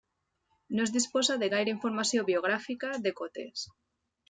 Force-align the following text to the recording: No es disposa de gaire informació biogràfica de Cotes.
No 0.77 0.87
es 0.87 0.93
disposa 0.95 1.35
de 1.43 1.51
gaire 1.55 1.73
informació 1.75 2.25
biogràfica 2.33 2.93
de 3.07 3.15
Cotes. 3.23 3.71